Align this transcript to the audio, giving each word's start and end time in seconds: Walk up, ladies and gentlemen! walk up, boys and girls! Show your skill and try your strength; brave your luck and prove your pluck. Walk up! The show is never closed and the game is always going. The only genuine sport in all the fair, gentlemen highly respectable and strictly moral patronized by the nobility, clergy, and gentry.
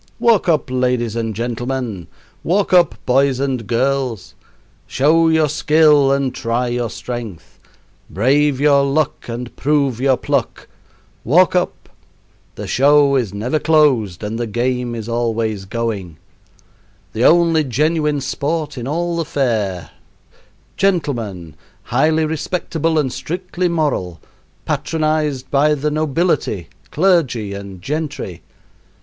Walk 0.19 0.49
up, 0.49 0.71
ladies 0.71 1.15
and 1.15 1.35
gentlemen! 1.35 2.07
walk 2.43 2.73
up, 2.73 2.95
boys 3.05 3.39
and 3.39 3.67
girls! 3.67 4.33
Show 4.87 5.27
your 5.27 5.47
skill 5.47 6.11
and 6.11 6.33
try 6.33 6.69
your 6.69 6.89
strength; 6.89 7.59
brave 8.09 8.59
your 8.59 8.83
luck 8.83 9.25
and 9.29 9.55
prove 9.55 10.01
your 10.01 10.17
pluck. 10.17 10.67
Walk 11.23 11.55
up! 11.55 11.87
The 12.55 12.65
show 12.65 13.15
is 13.15 13.31
never 13.31 13.59
closed 13.59 14.23
and 14.23 14.39
the 14.39 14.47
game 14.47 14.95
is 14.95 15.07
always 15.07 15.65
going. 15.65 16.17
The 17.13 17.23
only 17.25 17.63
genuine 17.63 18.21
sport 18.21 18.79
in 18.79 18.87
all 18.87 19.17
the 19.17 19.23
fair, 19.23 19.91
gentlemen 20.77 21.55
highly 21.83 22.25
respectable 22.25 22.97
and 22.97 23.13
strictly 23.13 23.69
moral 23.69 24.19
patronized 24.65 25.51
by 25.51 25.75
the 25.75 25.91
nobility, 25.91 26.69
clergy, 26.89 27.53
and 27.53 27.83
gentry. 27.83 28.41